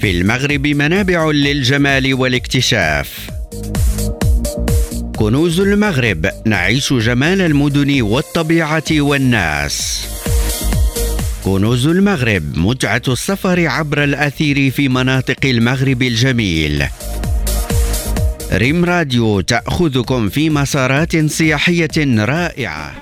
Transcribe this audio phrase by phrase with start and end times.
[0.00, 3.30] في المغرب منابع للجمال والاكتشاف.
[5.16, 10.06] كنوز المغرب نعيش جمال المدن والطبيعة والناس.
[11.44, 16.84] كنوز المغرب متعة السفر عبر الأثير في مناطق المغرب الجميل.
[18.52, 22.92] ريم راديو تأخذكم في مسارات سياحية رائعة.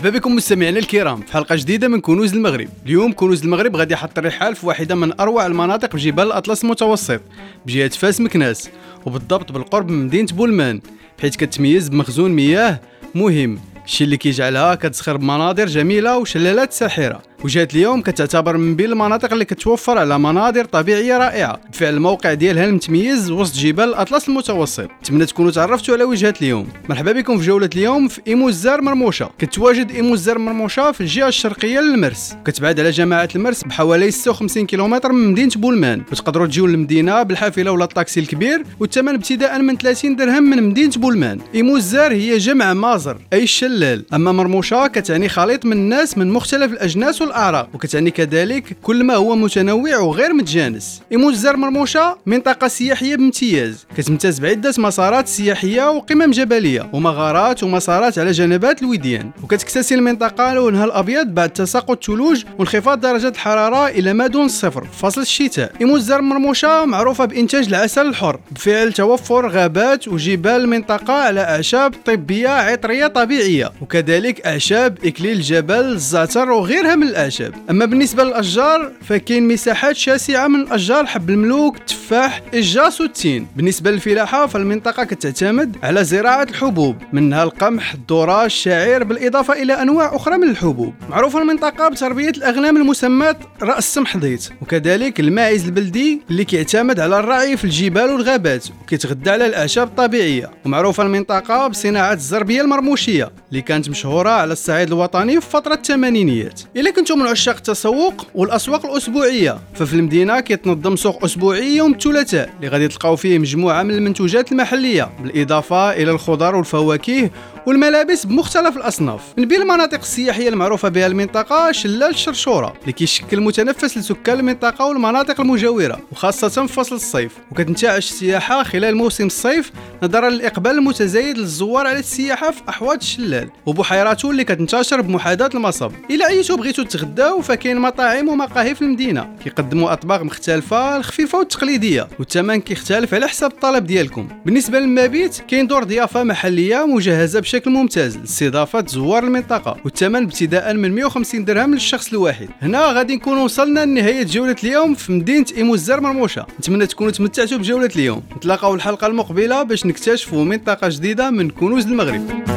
[0.00, 1.20] مرحبا بكم مستمعينا الكرام.
[1.20, 2.68] في حلقة جديدة من كنوز المغرب.
[2.86, 7.20] اليوم كنوز المغرب غادي يحط الرحال في واحدة من أروع المناطق بجبال الأطلس المتوسط
[7.66, 8.70] بجهة فاس مكناس
[9.06, 10.80] وبالضبط بالقرب من مدينة بولمان.
[11.20, 12.80] حيث كتميز بمخزون مياه
[13.14, 17.22] مهم الشيء اللي كيجعلها كتزخر بمناظر جميلة وشلالات ساحرة.
[17.44, 21.60] وجهة اليوم كتعتبر من بين المناطق اللي كتوفر على مناظر طبيعية رائعة.
[21.72, 24.88] بفعل الموقع ديالها المتميز وسط جبال الاطلس المتوسط.
[25.02, 26.68] نتمنى تكونوا تعرفتوا على وجهة اليوم.
[26.88, 29.30] مرحبا بكم في جولة اليوم في إيمو الزار مرموشة.
[29.38, 32.36] كتواجد إيمو الزار مرموشة في الجهة الشرقية للمرس.
[32.44, 36.02] كتبعد على جماعة المرس بحوالي 56 كيلومتر من مدينة بولمان.
[36.12, 41.38] وتقدروا تجيو للمدينة بالحافلة ولا الطاكسي الكبير والثمن ابتداء من 30 درهم من مدينة بولمان.
[41.54, 46.72] إيمو الزار هي جمع مازر أي الشلال أما مرموشة كتعني خليط من الناس من مختلف
[46.72, 51.02] الأجناس والاعراق وكتعني كذلك كل ما هو متنوع وغير متجانس.
[51.12, 53.86] الزار مرموشة منطقة سياحية بامتياز.
[53.96, 59.30] كتمتاز بعدة مسارات سياحية وقمم جبلية ومغارات ومسارات على جنبات الوديان.
[59.42, 64.98] وكتكتسي المنطقة لونها الأبيض بعد تساقط الثلوج وانخفاض درجة الحرارة إلى ما دون الصفر في
[64.98, 68.40] فصل الشتاء الزار مرموشة معروفة بإنتاج العسل الحر.
[68.50, 73.72] بفعل توفر غابات وجبال المنطقة على أعشاب طبية عطرية طبيعية.
[73.80, 80.60] وكذلك أعشاب إكليل الجبل الزعتر وغيرها من الاعشاب أما بالنسبة للأشجار فكاين مساحات شاسعة من
[80.60, 83.46] الأشجار حب الملوك التفاح الجاس والتين.
[83.56, 86.96] بالنسبة للفلاحة فالمنطقة كتعتمد على زراعة الحبوب.
[87.12, 90.94] منها القمح الذره الشعير بالإضافة إلى أنواع أخرى من الحبوب.
[91.10, 97.64] معروفة المنطقة بتربية الأغنام المسمات رأس سمحضيت وكذلك الماعز البلدي اللي كيعتمد على الرعي في
[97.64, 100.50] الجبال والغابات وكيتغذى على الأعشاب الطبيعية.
[100.66, 106.60] ومعروفة المنطقة بصناعة الزربية المرموشية اللي كانت مشهورة على الصعيد الوطني في فترة الثمانينيات.
[106.76, 109.58] إلا كنتم من عشاق التسوق والأسواق الأسبوعية.
[109.74, 115.10] ففي المدينة كيتنظم سوق أسبوعي يوم الثلاثاء اللي غادي تلقاو فيه مجموعة من المنتوجات المحلية
[115.22, 117.30] بالإضافة إلى الخضر والفواكه
[117.66, 119.20] والملابس بمختلف الأصناف.
[119.36, 125.40] من بين المناطق السياحية المعروفة بها المنطقة شلال الشرشوره اللي كيشكل متنفس لسكان المنطقة والمناطق
[125.40, 127.32] المجاورة وخاصة في فصل الصيف.
[127.50, 129.72] وكتنتعش السياحة خلال موسم الصيف
[130.02, 133.48] نظرا للإقبال المتزايد للزوار على السياحة في أحواض الشلال.
[133.66, 135.92] وبحيراته اللي كتنتشر بمحاذاة المصب.
[136.10, 139.28] إلى ايتو بغيتو تغداو فكاين مطاعم ومقاهي في المدينة.
[139.44, 144.28] كيقدموا أطباق مختلفة الخفيفة والتقليدية والثمن كيختلف على حسب الطلب ديالكم.
[144.44, 150.94] بالنسبة للمبيت كاين دور ضيافة محلية مجهزة بشكل ممتاز لاستضافة زوار المنطقة والثمن ابتداء من
[150.94, 152.48] 150 درهم للشخص الواحد.
[152.62, 156.46] هنا غادي نكون وصلنا لنهاية جولة اليوم في مدينة إيمو الزر مرموشة.
[156.58, 158.22] نتمنى تكونوا تمتعتوا بجولة اليوم.
[158.36, 162.49] نتلاقاو الحلقة المقبلة باش نكتشفوا منطقة جديدة من كنوز المغرب.